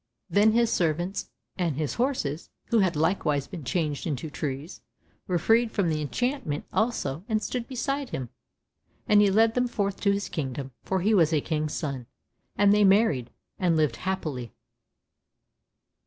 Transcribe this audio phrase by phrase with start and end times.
[0.31, 1.29] Then his servants
[1.59, 4.81] and his horses, who had likewise been changed into trees,
[5.27, 8.29] were freed from the enchantment also, and stood beside him.
[9.07, 12.07] And he led them forth to his kingdom, for he was a King's son,
[12.57, 13.29] and they married,
[13.59, 14.51] and lived happily.